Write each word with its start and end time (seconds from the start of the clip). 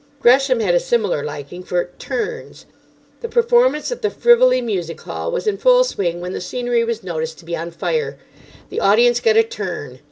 Gresham 0.19 0.61
had 0.61 0.73
a 0.73 0.79
similar 0.79 1.23
liking 1.23 1.61
for 1.61 1.91
"turns." 1.99 2.65
"The 3.21 3.29
performance 3.29 3.91
at 3.91 4.01
the 4.01 4.09
Frivoli 4.09 4.59
Music 4.59 4.99
Hall 5.01 5.31
was 5.31 5.45
in 5.45 5.57
full 5.59 5.83
swing 5.83 6.19
when 6.21 6.33
the 6.33 6.41
scenery 6.41 6.83
was 6.83 7.03
noticed 7.03 7.37
to 7.37 7.45
be 7.45 7.55
on 7.55 7.69
fire. 7.69 8.17
The 8.71 8.79
audience 8.79 9.19
got 9.19 9.37
a 9.37 9.43
turn. 9.43 9.99